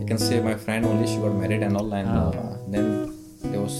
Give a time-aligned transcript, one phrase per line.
[0.00, 2.30] you can say my friend only she got married and all and ah.
[2.42, 2.86] uh, then
[3.50, 3.76] there was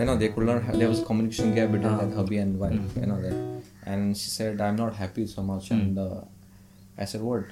[0.00, 2.72] you know they could not there was communication gap between uh, like hubby and wife
[2.72, 3.00] mm.
[3.02, 3.36] you know that
[3.90, 5.78] and she said i'm not happy so much mm.
[5.78, 6.20] and uh,
[6.98, 7.44] i said what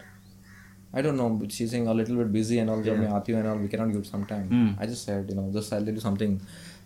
[0.97, 1.29] I don't know.
[1.29, 2.85] But she's saying a little bit busy and all.
[2.87, 3.23] Yeah.
[3.27, 3.57] you and all.
[3.57, 4.49] We cannot give some time.
[4.49, 4.81] Mm.
[4.81, 6.41] I just said, you know, just I'll tell you something.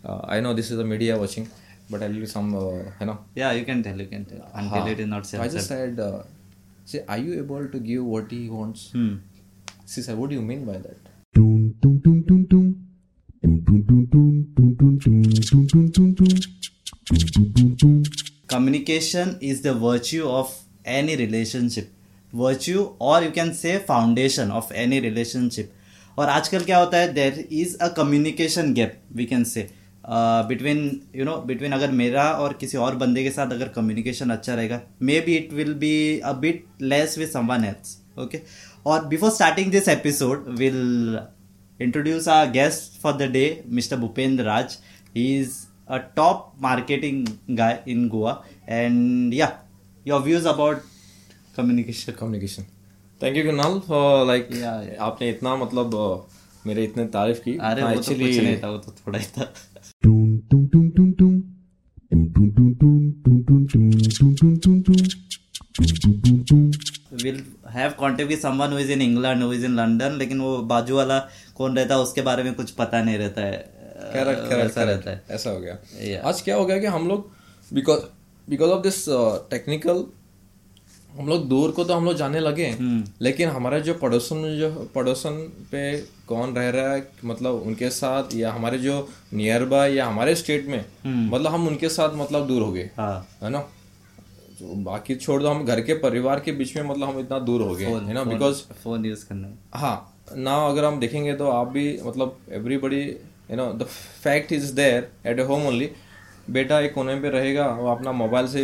[0.04, 1.48] Uh, I know this is the media watching,
[1.90, 3.18] but I'll tell you some, uh, you know.
[3.34, 4.00] Yeah, you can tell.
[4.00, 4.50] You can tell.
[4.54, 5.44] Until uh, it is not self.
[5.44, 6.22] I just said, uh,
[6.86, 8.92] see, are you able to give what he wants?
[8.92, 9.16] Hmm.
[9.88, 10.98] Sisa, what do you mean by that?
[18.46, 21.88] Communication is the virtue of any relationship.
[22.32, 25.72] Virtue or you can say foundation of any relationship.
[26.18, 29.68] और आजकल क्या होता है there is a communication gap we can say
[30.48, 30.80] between
[31.16, 34.80] you know between अगर मेरा और किसी और बंदे के साथ अगर कम्युनिकेशन अच्छा रहेगा
[35.02, 38.40] may be it will be a bit less with someone else okay
[38.86, 41.18] और before starting this episode will
[41.80, 44.78] introduce our guest for the day mister Bhupendra Raj
[45.16, 49.52] he is a top marketing guy in Goa and yeah
[50.06, 50.82] your views about
[51.56, 52.66] communication communication
[53.20, 53.80] thank you Kunal
[54.26, 54.48] like
[55.00, 58.94] आपने इतना मतलब uh, मेरे इतने तारीफ़ की अरे वो तो नहीं था वो तो
[58.98, 59.52] थोड़ा ही था
[67.30, 70.56] will have contact with someone who is in England who is in London लेकिन वो
[70.74, 71.18] बाजू वाला
[71.56, 74.78] कौन रहता है उसके बारे में कुछ पता नहीं रहता है। Correct, correct, correct.
[74.78, 76.26] रहता है। ऐसा हो गया। Yeah.
[76.26, 77.30] आज क्या हो गया कि हम लोग
[77.72, 78.00] because
[78.48, 79.04] because of this
[79.50, 80.04] technical
[81.18, 84.68] हम लोग दूर को तो हम लोग जाने लगे हम्म। लेकिन हमारे जो पड़ोसन जो
[84.94, 85.38] पड़ोसन
[85.70, 85.80] पे
[86.28, 90.66] कौन रह रहा है मतलब उनके साथ या हमारे जो नियर बाय या हमारे स्टेट
[90.66, 90.84] में
[91.30, 93.64] मतलब हम उनके साथ मतलब दूर हो गए। हाँ। है ना?
[94.62, 97.74] बाकी छोड़ दो हम घर के परिवार के बीच में मतलब हम इतना दूर हो
[97.74, 98.24] गए है ना?
[98.24, 99.96] बिकॉज़ फ़ोन यूज़ करना। हाँ
[100.36, 103.00] ना अगर हम देखेंगे तो आप भी मतलब everybody
[103.50, 103.82] you know the
[104.22, 105.90] fact is there at a home only
[106.50, 108.62] बेटा एक कोने पे रहेगा वो अपना मोबाइल से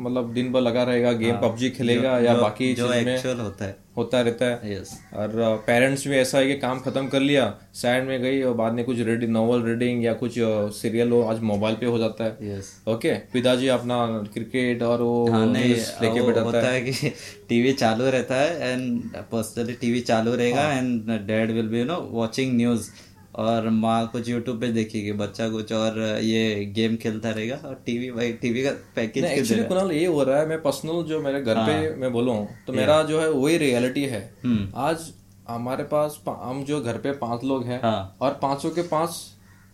[0.00, 4.20] मतलब दिन भर लगा रहेगा गेम पबजी खेलेगा या बाकी जो एक्चुअल होता है। होता
[4.20, 5.30] रहता है। यस और
[5.66, 8.84] पेरेंट्स भी ऐसा है कि काम खत्म कर लिया साइड में गई और बाद में
[8.84, 10.34] कुछ रीडिंग नॉवल रीडिंग या कुछ
[10.76, 13.96] सीरियल हो आज मोबाइल पे हो जाता है। ओके पिताजी अपना
[14.34, 17.12] क्रिकेट और वो हाँ नहीं लेके बैठा होता है कि
[17.48, 22.00] टीवी चालू रहता है एंड पर्सनली टीवी चालू रहेगा and dad will be you know
[22.12, 22.88] watching news
[23.38, 28.10] और माँ कुछ यूट्यूब पे देखेगी बच्चा कुछ और ये गेम खेलता रहेगा और टीवी
[28.10, 31.56] भाई टीवी का पैकेज एक्चुअली कुणाल ये हो रहा है मैं पर्सनल जो मेरे घर
[31.56, 35.10] हाँ। पे मैं बोलूँ तो मेरा जो है वही रियलिटी है हम्म। आज
[35.48, 39.16] हमारे पास हम जो घर पे पाँच लोग हैं हाँ। और पाँचों के पाँच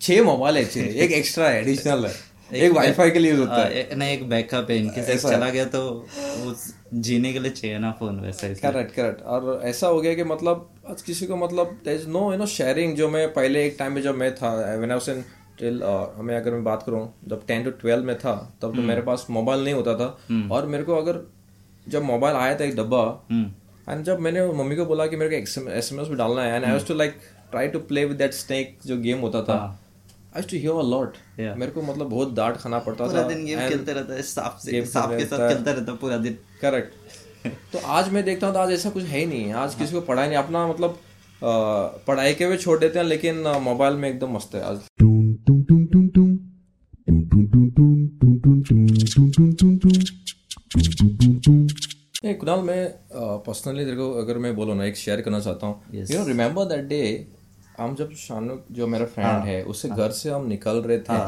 [0.01, 2.15] छह मोबाइल है एक एक्स्ट्रा है एडिशनल है
[2.53, 5.65] एक वाईफाई के लिए यूज़ होता है नहीं एक बैकअप है इनके से चला गया
[5.65, 5.81] तो
[6.47, 6.73] उस
[7.07, 10.25] जीने के लिए चाहिए ना फ़ोन वैसा इसलिए। करेक्ट करेक्ट और ऐसा हो गया कि
[10.25, 13.93] मतलब आज किसी को मतलब is no you know sharing जो मैं पहले एक टाइम
[13.93, 15.25] में जब मैं था when I was in
[15.59, 15.83] till
[16.17, 19.03] हमें अगर मैं बात करूँ जब 10 टू 12 में था तब हम्म। तो मेरे
[19.03, 20.07] पास मोबाइल नहीं होता था।
[20.53, 21.21] और मेरे को अगर
[21.89, 25.31] जब मोबाइल आया था एक डब्बा हम्म। एंड जब मैंने मम्मी को बोला कि मेरे
[25.31, 25.59] को एस
[25.93, 27.17] एम एस भी डालना है and I was to like
[27.51, 29.59] try to play with that snake जो गेम होता था।
[30.37, 33.45] I to hear a lot मेरे को मतलब बहुत डांट खाना पड़ता था पूरा दिन
[33.47, 37.79] गेम खेलते रहता है स्टाफ से स्टाफ के साथ खेलता रहता पूरा दिन करेक्ट तो
[37.95, 40.29] आज मैं देखता हूँ तो आज ऐसा कुछ है ही नहीं आज किसी को पढ़ाई
[40.29, 40.99] नहीं अपना मतलब
[42.07, 44.81] पढ़ाई के भी छोड़ देते हैं लेकिन मोबाइल में एकदम मस्त है आज
[52.35, 56.19] कुणाल मैं पर्सनली तेरे को अगर मैं बोलो ना एक शेयर करना चाहता हूँ you
[56.19, 57.03] know remember that day
[57.79, 61.19] हम जब शानू जो मेरा फ्रेंड हाँ, है उससे घर से हम निकल रहे थे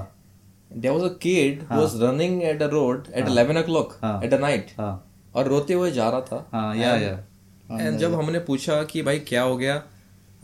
[0.78, 1.80] there was a kid who.
[1.80, 4.20] Was running at a road at 11 o'clock हाँ.
[4.24, 7.18] एट अ नाइट हाँ। और रोते हुए जा रहा था। हाँ या या।
[7.80, 9.82] एंड जब हमने पूछा कि भाई क्या हो गया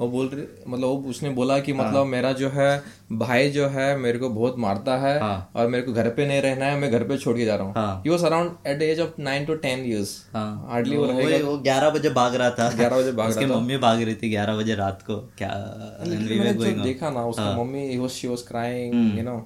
[0.03, 2.83] वो बोल रहे मतलब वो उसने बोला कि मतलब मेरा जो है
[3.13, 6.43] भाई जो है मेरे को बहुत मारता है हाँ। और मेरे को घर पे नहीं
[6.43, 9.01] रहना है मैं घर पे छोड़ के जा रहा हूँ हाँ। He around at age
[9.01, 12.51] of nine to ten years हाँ हार्डली वो वो रहेगा वो ग्यारह बजे भाग रहा
[12.51, 15.51] था 11 बजे भाग रहा था। मम्मी भाग रही थी ग्यारह बजे रात को क्या
[16.05, 16.83] on.
[16.83, 19.19] देखा ना उसका हाँ। Mummy he she was crying.
[19.19, 19.37] You know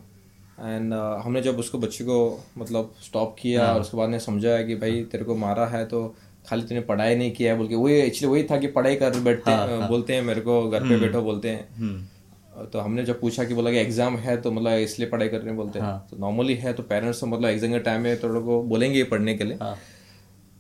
[0.61, 4.63] and हमने जब उसको बच्चे को मतलब स्टॉप किया हाँ। और उसके बाद ने समझाया
[4.63, 6.17] कि भाई तेरे को मारा है तो
[6.49, 9.19] खाली तूने पढ़ाई नहीं किया है बोल के वही एक्चुअली वही था कि पढ़ाई कर
[9.21, 9.89] बैठते हाँ, हाँ.
[9.89, 13.55] बोलते हैं मेरे को घर पे बैठो बोलते हैं। हम्म। तो हमने जब पूछा कि
[13.55, 16.73] बोला कि एग्ज़ाम है तो मतलब इसलिए पढ़ाई करने बोलते हैं। हाँ। तो नॉर्मली है
[16.73, 19.77] तो पेरेंट्स तो मतलब एग्ज़ाम के टाइम में तो को बोलेंगे पढ़ने के लिए। हाँ।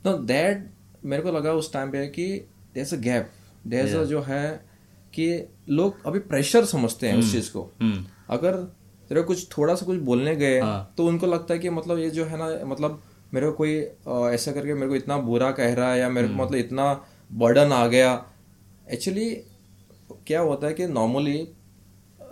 [0.04, 0.66] तो दैट
[1.04, 2.26] मेरे को लगा उस टाइम पे कि
[2.74, 3.30] देयर अ गैप
[3.66, 4.48] देयर जो है
[5.14, 5.28] कि
[5.68, 8.56] लोग अभी प्रेशर समझते हैं उस चीज़ को। हम्म। अगर
[9.08, 12.10] तेरे कुछ थोड़ा सा कुछ बोलने गए हाँ। तो उनको लगता है कि मतलब ये
[12.10, 13.02] जो है ना मतलब
[13.34, 13.75] मेरे को कोई
[14.34, 16.93] ऐसा करके मेरे को इतना बुरा कह रहा है या मेरे को हम्म। मतलब इतना
[17.34, 18.12] बर्डन आ गया।
[18.93, 19.31] एक्चुअली
[20.26, 21.37] क्या होता है कि normally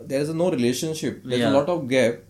[0.02, 2.25] there is no relationship there lot of gap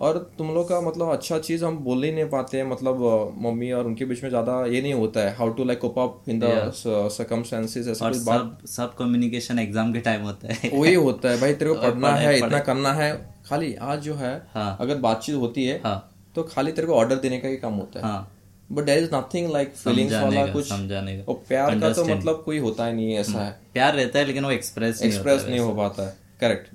[0.00, 3.00] और तुम लोग का मतलब अच्छा चीज़ हम बोल ही नहीं पाते हैं। मतलब
[3.38, 6.28] मम्मी और उनके बीच में ज़्यादा ये नहीं होता है। How to like cope up
[6.28, 11.30] in the circumstances ऐसा कुछ बात सब कम्युनिकेशन एग्ज़ाम के टाइम होता है। वही होता
[11.30, 13.12] है भाई तेरे को पढ़ना है इतना करना है।
[13.48, 16.09] खाली आज जो है हाँ। अगर बातचीत होती है हाँ।
[16.40, 18.30] तो खाली तेरे को ऑर्डर देने का ही काम होता है। हाँ।
[18.72, 22.42] But there is nothing like feelings वाला कुछ। समझाने का। और प्यार का तो मतलब
[22.44, 25.60] कोई होता ही नहीं है ऐसा है। प्यार रहता है लेकिन वो एक्सप्रेस एक्सप्रेस नहीं
[25.60, 26.68] हो पाता है। करेक्ट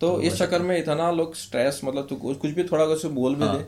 [0.00, 3.48] तो इस चक्कर में इतना लोग स्ट्रेस मतलब तू कुछ भी थोड़ा कुछ बोल भी
[3.48, 3.64] दे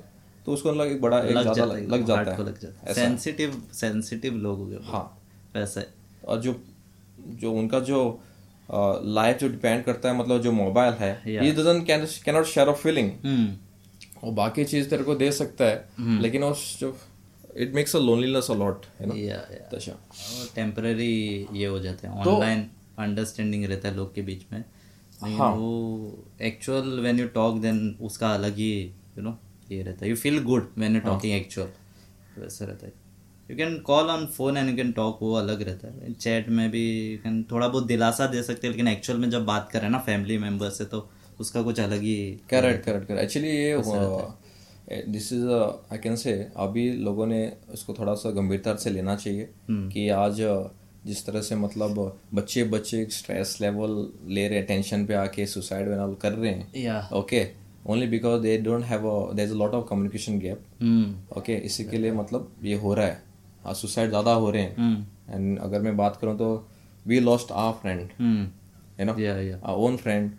[0.47, 2.89] तो उसको मतलब एक बड़ा एक लग जाता लग है लग जाता है। लग जाता
[2.89, 5.05] है। सेंसिटिव सेंसिटिव लोग हो गए हाँ।
[5.55, 5.87] वैसे।
[6.29, 6.55] और जो
[7.41, 8.01] जो उनका जो
[8.71, 12.83] लाइफ जो डिपेंड करता है मतलब जो मोबाइल है ये doesn't can not share of
[12.83, 13.11] feeling
[14.19, 16.99] hmm और बाकी चीज़ तेरे को दे सकता है लेकिन उस जो
[17.57, 19.15] it makes a loneliness a lot है ना?
[19.15, 19.93] या या दशा
[20.55, 22.67] टेम्पररी ये हो जाते हैं तो- ऑनलाइन
[22.99, 24.65] अंडरस्टैंडिंग रहता है लोग के बीच में।
[25.23, 28.83] हाँ। वो actual when you talk then उसका अलग ही
[29.19, 29.39] यू नो
[29.73, 30.95] ये रहता है। You feel good when.
[30.95, 31.69] You talking actual
[32.43, 32.93] वैसा रहता है।
[33.51, 36.71] You can call on phone and you can talk वो अलग रहता है। चैट में
[36.71, 39.89] भी यू कैन थोड़ा बहुत दिलासा दे सकते हैं लेकिन एक्चुअल में जब बात करें
[39.89, 42.17] ना फैमिली मेंबर से तो उसका कुछ अलग ही
[42.51, 47.41] करेक्ट करेक्ट करेक्ट एक्चुअली ये this is I can say अभी लोगों ने
[47.73, 50.41] उसको थोड़ा सा गंभीरता से लेना चाहिए कि आज
[51.07, 51.99] जिस तरह से मतलब
[52.35, 53.91] बच्चे बच्चे स्ट्रेस लेवल
[54.29, 56.73] ले रहे हैं टेंशन पे आके सुसाइड वेन कर रहे हैं।
[57.13, 57.47] Okay
[57.87, 59.05] only because they don't have
[59.35, 61.39] there is lot of communication gap hmm.
[61.39, 63.23] Okay इसी के लिए मतलब ये हो रहा है।
[63.65, 66.69] हाँ सुसाइड ज़्यादा हो रहे हैं। हम्म। एंड अगर मैं बात करूँ तो
[67.07, 68.47] we lost our friend hmm.
[69.01, 70.31] You know own friend.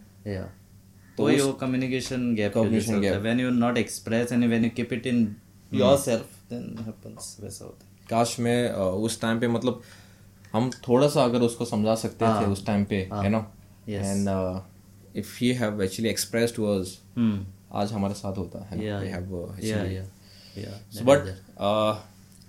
[1.20, 4.94] तो वही वो communication gap communication gap when you not express and when you keep
[4.94, 5.36] it in
[5.74, 8.72] yourself then happens वैसा होता है। काश मैं
[9.08, 9.82] उस टाइम पे मतलब
[10.54, 13.46] हम थोड़ा सा अगर उसको समझा सकते थे उस टाइम पे you know?
[13.90, 14.30] And
[15.16, 17.02] if he have actually express to us
[17.74, 19.98] आज हमारे साथ होता है we have actually
[21.04, 21.38] but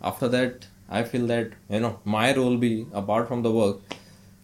[0.03, 3.81] after that I feel that you know my role भी अपार्ट फ्रॉम द वर्क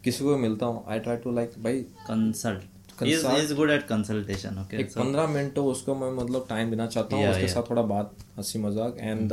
[0.05, 2.63] किसी को मिलता हूँ आई ट्राई टू लाइक भाई कंसल्ट
[3.03, 4.99] एक
[5.29, 8.97] मिनट तो उसको मैं मतलब टाइम देना चाहता हूँ उसके साथ थोड़ा बात हँसी मज़ाक
[9.01, 9.33] एंड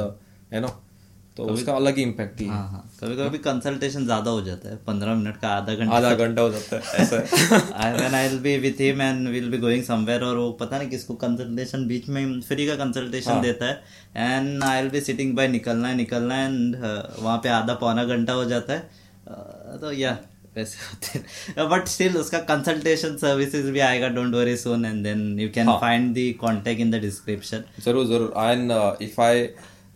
[0.53, 0.79] यू नो
[1.37, 4.75] तो उसका अलग ही इम्पैक्ट ही। हाँ हाँ। कभी कभी कंसल्टेशन ज़्यादा हो जाता है
[4.77, 8.53] पंद्रह मिनट का आधा घंटा। आधा घंटा हो जाता है ऐसा है। When I'll be
[8.59, 12.41] with him and we'll be going somewhere और वो पता नहीं किसको कंसल्टेशन बीच में
[12.41, 13.81] फ्री का कंसल्टेशन देता है।
[14.17, 16.75] And I be sitting by निकलना है निकलना है एंड
[17.19, 18.89] वहाँ पे आधा पौना घंटा हो जाता है।
[19.23, 20.17] Uh, तो या
[20.55, 25.39] वैसे होते हैं। बट स्टिल उसका कंसल्टेशन सर्विसेज़ भी आएगा don't worry soon and then
[25.39, 28.71] you can find the contact in the description ज़रूर ज़रूर। एंड
[29.01, 29.43] इफ़ आई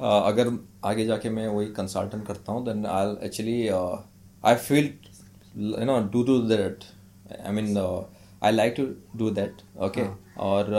[0.01, 0.51] अगर
[0.85, 4.93] आगे जाके मैं वही कंसल्टेंट करता हूँ then I actually I feel
[5.57, 6.83] you know do do that
[7.45, 7.77] I mean
[8.43, 8.85] I like to
[9.17, 10.03] do that okay
[10.45, 10.73] और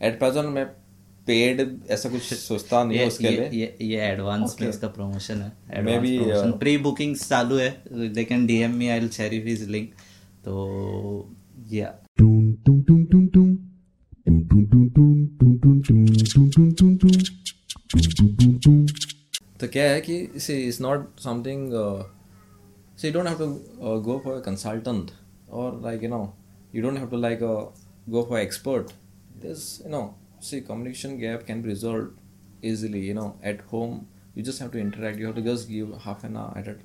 [0.00, 0.66] एट प्रेजेंट मैं
[1.28, 1.60] पेड
[1.90, 5.98] ऐसा कुछ सोचता नहीं है उसके लिए ये ये एडवांस में इसका प्रमोशन है मे
[6.00, 6.18] बी
[6.60, 7.70] प्री बुकिंग चालू है
[8.14, 9.90] they can DM me I will share his link
[10.44, 10.54] तो
[11.72, 11.88] या
[19.60, 21.70] तो क्या है कि see is not something
[22.98, 25.10] see don't have to go for a consultant
[25.50, 26.22] और like you know
[26.74, 27.38] you don't have to like
[28.08, 28.92] go for expert
[29.42, 30.02] this you know
[30.40, 32.18] see communication gap can be resolved
[32.62, 34.06] easily you know at home.
[34.34, 35.18] You just have to interact.
[35.18, 36.76] You have to just give half an hour at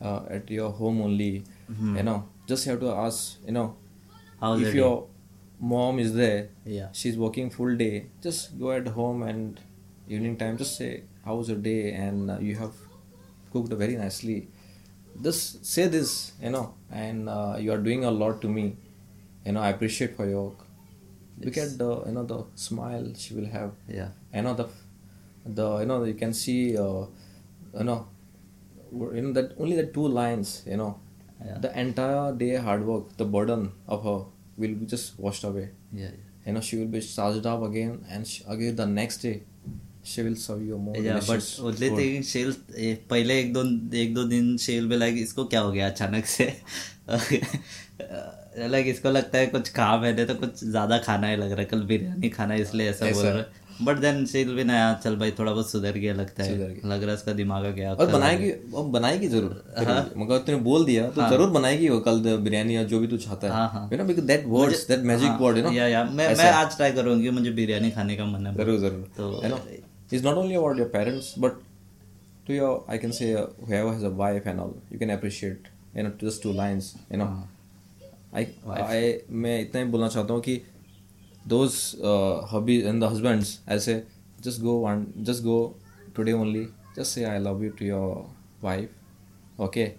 [0.00, 1.44] uh, at your home only
[1.96, 2.28] you know.
[2.46, 3.76] Just have to ask you know
[4.40, 5.06] How's if your your
[5.58, 6.88] mom is there Yeah.
[6.92, 9.58] she's working full day just go at home and
[10.06, 11.92] evening time just say how was your day?
[11.92, 12.74] And uh, you have
[13.52, 14.48] cooked very nicely.
[15.22, 18.76] Just say this you know and uh, you are doing a lot to me.
[19.44, 20.52] You know i appreciate for your
[21.45, 23.69] look at the you know the smile she will have
[23.99, 24.07] या
[24.37, 24.65] you know the
[25.59, 27.03] the you know you can see uh,
[27.79, 27.99] you know
[29.17, 30.91] you know that only the two lines you know
[31.45, 31.55] Yeah.
[31.61, 33.61] the entire day hard work the burden
[33.93, 34.17] of her
[34.63, 35.63] will be just washed away
[36.01, 36.09] या
[36.47, 39.33] you know she will be charged up again and she, again the next day
[40.11, 41.97] she will serve you more या but delicious only food.
[41.99, 42.53] Thing shall
[43.13, 43.63] पहले एक दो
[44.03, 46.49] एक दो दिन shell भी like इसको क्या हो गया अचानक से
[48.58, 51.64] लाइक इसको लगता है कुछ खा मैंने तो कुछ ज़्यादा खाना ही लग रहा है।
[51.66, 55.30] कल बिरयानी खाना इसलिए ऐसा बोल रहा है। बट देन शेल भी नया चल भाई
[55.38, 58.82] थोड़ा बहुत सुधर गया लगता है। लग रहा है इसका दिमाग गया। और बनाएगी वो
[58.92, 63.00] बनाएगी ज़रूर। हाँ। मगर तूने बोल दिया तो ज़रूर बनाएगी वो कल बिरयानी या जो
[63.00, 65.64] भी तू चाहता हाँ, है हाँ। You know because that words that magic word you
[65.64, 66.04] know yeah yeah.
[66.04, 70.36] मैं मैं आज ट्राई करूँगी मुझे बिरयानी खाने का मन है। ज़रूर ज़रूर। तो not
[70.38, 71.54] only about your parents but
[72.46, 75.68] to your i can say uh, whoever has a wife and all you can appreciate
[75.98, 77.26] you know just two lines you know.
[78.34, 80.62] आई आई मैं इतना ही बोलना चाहता हूँ कि
[81.46, 81.72] those
[82.52, 84.04] hubby and the husbands ऐसे
[84.40, 85.80] just go one just go
[86.16, 88.90] today only just say I love you to your wife
[89.60, 89.92] okay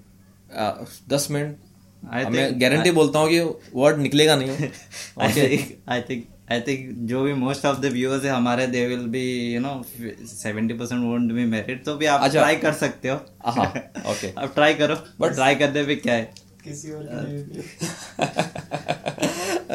[1.09, 1.57] दस minute
[2.05, 3.39] मैं guarantee बोलता हूँ कि
[3.75, 4.49] वर्ड निकलेगा नहीं।
[5.89, 9.53] I think I think जो भी मोस्ट ऑफ़ द व्यूअर्स है हमारे they will be
[9.53, 13.15] you know 70% won't be married तो भी आप अच्छा। ट्राई कर सकते हो।
[13.45, 13.67] हाँ
[14.11, 16.33] ओके आप ट्राई करो बट ट्राई करने पे क्या है?
[16.67, 17.61] किसी और के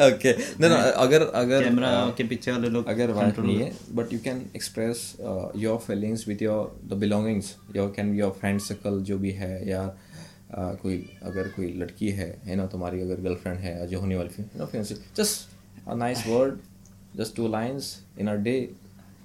[0.05, 0.31] ओके
[0.61, 4.19] नो अगर अगर कैमरा uh, के पीछे वाले लोग अगर वाइफ नहीं है but you
[4.23, 5.05] can express
[5.65, 9.53] your feelings with your the belongings your can be your friend circle जो भी है
[9.69, 14.15] या uh, कोई अगर कोई लड़की है है ना तुम्हारी अगर गर्लफ्रेंड है जो होने
[14.15, 16.59] वाली no fiancee just a nice word
[17.17, 18.57] just two lines in a day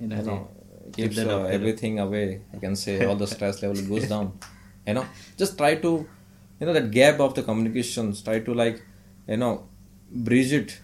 [0.01, 0.91] In a you know day.
[0.97, 2.41] keeps that uh, everything away.
[2.55, 4.33] I can say all the stress level goes down
[4.87, 5.05] you know.
[5.37, 6.07] Just try to
[6.61, 8.83] you know that gap of the communications try to like
[9.29, 9.53] you know
[10.29, 10.77] bridge it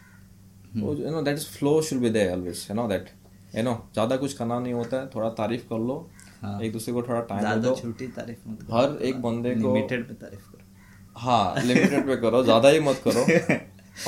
[0.76, 3.10] वो you know that is flow should be there always you know that
[3.54, 5.98] you know ज़्यादा कुछ करना नहीं होता है थोड़ा तारीफ़ कर लो
[6.42, 9.60] हाँ। एक दूसरे को थोड़ा टाइम दो छोटी तारीफ़ मत करो हर एक बंदे को
[9.60, 13.20] लिमिटेड पे तारीफ़ करो हाँ लिमिटेड पे करो ज़्यादा ही मत करो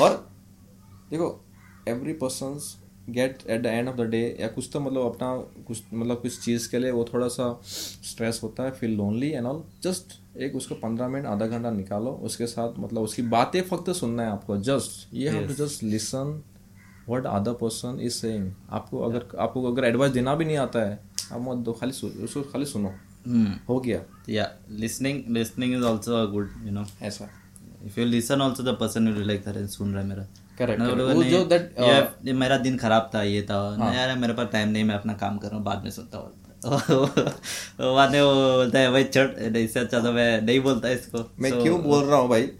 [0.04, 0.16] और
[1.10, 1.28] देखो
[1.88, 2.58] every person
[3.10, 5.34] get at the end of the day या कुछ तो मतलब अपना
[5.66, 9.46] कुछ मतलब कुछ चीज़ के लिए वो थोड़ा सा स्ट्रेस होता है feel lonely and
[9.46, 13.90] all just एक उसको पंद्रह मिनट आधा घंटा निकालो उसके साथ मतलब उसकी बातें फक्त
[13.92, 14.56] सुनना है आपको.
[14.58, 16.42] जस्ट ये have to just listen
[17.08, 20.98] what other person is saying आपको अगर आपको अगर एडवाइस देना भी नहीं आता है
[21.32, 21.92] आप मत दो खाली
[22.24, 22.92] उसको खाली सुनो.
[23.26, 24.00] हम्म हो गया.
[24.28, 27.28] या listening listening is also a good you know ऐसा
[27.86, 30.26] if you listen also the person will like सुन रहा है मेरा.
[30.60, 34.48] वो जो that, uh, ये मेरा दिन खराब था ये था। नहीं यार मेरे पास
[34.52, 36.32] टाइम नहीं मैं अपना काम कर रहा हूँ बाद में सुनता हूँ।
[36.66, 41.50] बाद में वो बोलता है भाई चढ़ इससे अच्छा तो मैं नहीं बोलता इसको। मैं
[41.50, 42.50] So, क्यों बोल रहा हूँ भाई?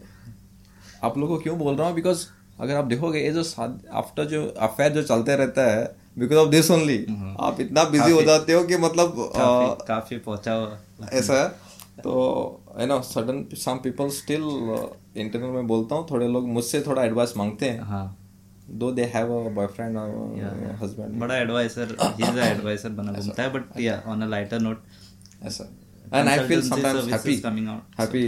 [1.04, 1.94] आप लोगों को क्यों बोल रहा हूँ?
[1.94, 2.26] बिकॉज़
[2.60, 3.42] अगर आप देखोगे ये जो
[3.92, 5.84] आफ्टर जो अफेयर जो चलते रहता है
[6.18, 6.98] बिकॉज़ ऑफ़ दिस ओनली
[7.40, 10.78] आप इतना बिज़ी हो जाते हो कि मतलब काफ़ी काफ़ी पहुँचा हुआ।
[11.12, 11.48] ऐसा है?
[12.04, 12.14] तो
[12.78, 14.42] है ना sudden some people still
[15.25, 18.06] internal में बोलता हूँ थोड़े लोग मुझसे थोड़ा एडवाइस मांगते हैं हाँ
[18.82, 23.42] though they have a boyfriend और हस्बैंड बड़ा adviser he is a adviser बना घूमता
[23.42, 24.82] है but yeah on a lighter note
[25.42, 25.68] ऐसा
[26.14, 28.00] and I feel sometimes happy coming out.
[28.00, 28.25] Happy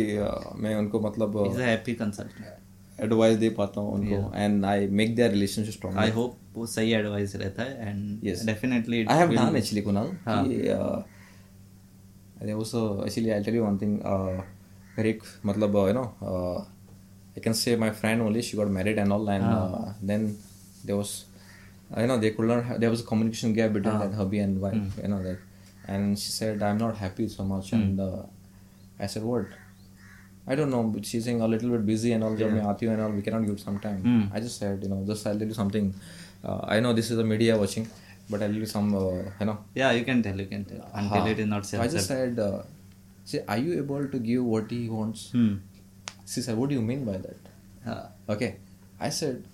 [0.62, 5.14] मैं उनको मतलब is a happy consultant advice दे पाता हूँ उनको and I make
[5.16, 8.20] their relationship strong I hope वो सही एडवाइस रहता है and.
[8.46, 10.08] Definitely I have done actually, Kunal.
[10.24, 10.44] हाँ.
[10.48, 11.02] कि, uh,
[12.46, 13.94] there was a, actually I'll tell you one thing.
[14.02, 14.42] Uh,
[15.46, 16.64] मतलब uh, you know, uh,
[17.38, 19.56] I can say my friend only she got married and all, and ah.
[19.56, 20.22] uh, then
[20.84, 21.10] there was,
[21.94, 22.64] uh, you know, they could learn.
[22.82, 25.02] There was a communication gap between uh, that and wife, mm.
[25.02, 25.38] you know that,
[25.92, 27.78] and she said I'm not happy so much, mm.
[27.78, 28.22] and uh,
[28.98, 29.46] I said what?
[30.48, 30.82] I don't know.
[30.94, 32.36] But she's saying a little bit busy and all.
[32.40, 32.46] Yeah.
[32.46, 33.12] and all.
[33.20, 34.02] We cannot give some time.
[34.02, 34.34] Mm.
[34.34, 35.94] I just said you know just I'll tell you something.
[36.42, 37.86] Uh, I know this is the media watching,
[38.28, 39.58] but I'll give you some uh, you know.
[39.74, 40.44] Yeah, you can tell.
[40.46, 40.90] You can tell.
[40.92, 41.70] Until it is not.
[41.70, 42.44] self- I just said.
[43.28, 45.32] See, are you able to give what he wants?
[45.32, 45.56] Hmm.
[46.30, 47.52] She said, what do you mean by that?
[47.86, 48.00] हाँ
[48.36, 48.48] Okay.
[49.00, 49.44] I said,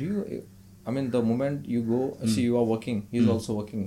[0.00, 0.42] do you,
[0.86, 3.84] I mean, the moment you go, see, you are working, he's also working.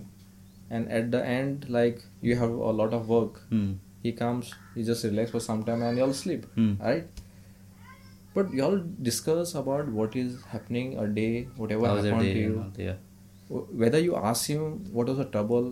[0.70, 3.42] And at the end, like, you have a lot of work.
[3.50, 3.74] hmm
[4.06, 6.72] He comes, he just relax for some time and y'all sleep, Hmm.
[6.88, 7.22] right?
[8.36, 8.80] But y'all
[9.10, 12.66] discuss about what is happening a day, whatever How's happened day to you.
[12.78, 12.96] yeah
[13.84, 14.66] Whether you ask him
[15.00, 15.70] what was the trouble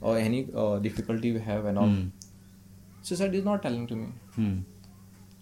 [0.00, 1.88] or any uh, difficulty you have and all.
[1.88, 2.08] Hmm.
[3.10, 4.08] She said, he's not telling to me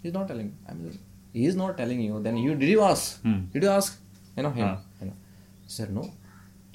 [0.04, 0.54] he's not telling me.
[0.68, 0.98] I mean,
[1.32, 2.20] he is not telling you.
[2.26, 3.22] Then you did you ask?
[3.22, 3.40] Hmm.
[3.52, 4.00] Did you ask?
[4.36, 4.68] You know him.
[4.68, 4.76] Uh.
[5.00, 5.16] You know.
[5.64, 6.04] He said no.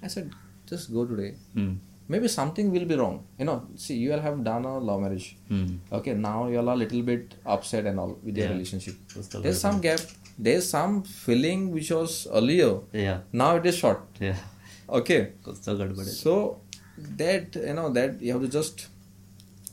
[0.03, 0.31] I said
[0.71, 1.31] just go today.
[1.53, 1.73] Hmm.
[2.13, 3.17] Maybe something will be wrong.
[3.37, 5.27] You know, see, you all have done a love marriage.
[5.47, 5.75] Hmm.
[5.97, 8.45] Okay, now you all are a little bit upset and all with yeah.
[8.45, 8.95] your relationship.
[9.43, 9.99] There's some gap.
[10.47, 12.71] There's some feeling which was earlier.
[12.93, 13.19] Yeah.
[13.43, 14.01] Now it is short.
[14.19, 14.37] Yeah.
[15.01, 15.21] Okay.
[16.05, 16.61] So
[17.21, 18.87] that you know that you have to just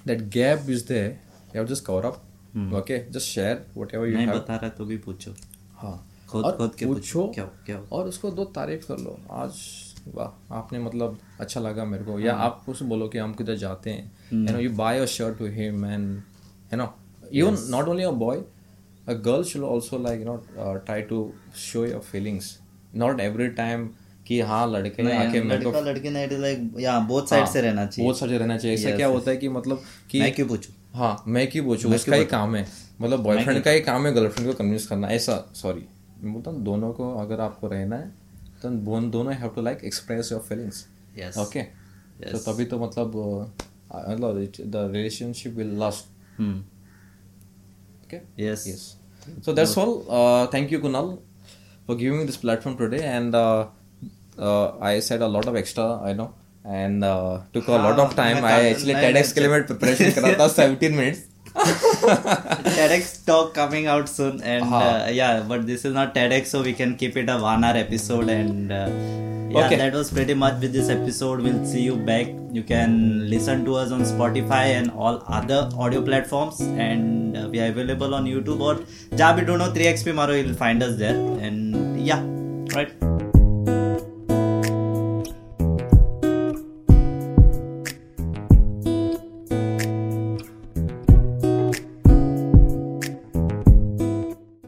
[0.04, 1.18] that gap is there.
[1.52, 2.25] You have to just cover up
[2.56, 4.36] Just share whatever you नहीं have.
[4.36, 5.34] बता रहा तो भी पूछो।
[5.76, 5.96] हाँ।
[6.28, 9.58] खुद और खुद के पूछो क्या क्या और उसको दो तारीफ़ कर लो। आज
[10.14, 13.56] वाह आपने मतलब अच्छा लगा मेरे को। या हाँ। आप उसको बोलो कि हम किधर
[13.56, 16.22] जाते हैं। You know you buy a shirt to him and
[16.72, 16.92] you know
[17.32, 18.36] even not only a boy
[19.08, 20.36] a girl should also like you know
[20.76, 22.58] try to show your feelings
[22.94, 23.88] not every time
[24.26, 27.60] कि हाँ लड़के नहीं, आके मेरे को लड़का लड़की नहीं लाइक या बोथ साइड से
[27.60, 30.46] रहना चाहिए। बहुत सारे रहना चाहिए। ऐसा क्या होता है कि मतलब कि मैं क्यों
[30.48, 30.74] पूछूँ?
[30.96, 31.94] हाँ मैं क्यों पूछूँ?
[31.94, 32.66] उसका ही काम है।
[33.00, 35.86] मतलब बॉयफ्रेंड का ही काम है गर्लफ्रेंड को कन्विंस करना। ऐसा सॉरी
[36.22, 38.10] मैं बोलता हूँ दोनों को अगर आपको रहना है
[38.62, 38.70] तो
[39.16, 40.86] दोनों have to like express your feelings
[41.38, 41.62] okay
[42.30, 43.16] तो तभी तो मतलब
[43.92, 44.38] अ, मतलब
[44.70, 46.40] the relationship will last
[48.04, 48.92] okay yes yes
[49.44, 49.92] So that's all.
[50.16, 51.08] Uh, thank you, Kunal,
[51.86, 53.00] for giving me this platform today.
[53.12, 53.66] And uh,
[54.38, 56.26] uh, I said a lot of extra, I know,
[56.65, 58.43] and uh, took a lot of time.
[58.45, 61.27] I actually नहीं, TEDx के लिए मैं preparation कर रहा था 17 minutes.
[61.53, 64.83] TEDx talk coming out soon, and हाँ.
[64.83, 67.75] uh, yeah, but this is not TEDx, so we can keep it a one hour
[67.77, 68.29] episode.
[68.29, 68.87] And uh,
[69.49, 69.75] yeah, Okay.
[69.75, 71.41] that was pretty much with this episode.
[71.41, 72.27] We'll see you back.
[72.53, 77.59] You can listen to us on Spotify and all other audio platforms, and uh, we
[77.59, 78.75] are available on YouTube or
[79.13, 81.17] जहाँ भी ढूंढो 3xp मारो, you'll find us there.
[81.49, 82.23] And yeah,
[82.75, 83.14] right.